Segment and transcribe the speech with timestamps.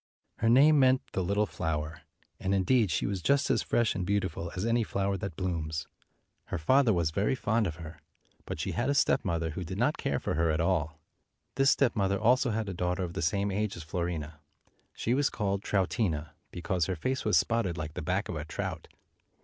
[0.39, 2.01] Her name meant "the Little Flower,"
[2.39, 5.87] and in deed she was just as fresh and beautiful as any flower that blooms.
[6.45, 8.01] Her father was very fond of her,
[8.45, 10.99] but she had a stepmother who did not care for her at all.
[11.53, 14.39] This stepmother also had a daughter of the same age as Fiorina.
[14.95, 18.43] She was called Troutina, be cause her face was spotted like the back of a
[18.43, 18.87] trout.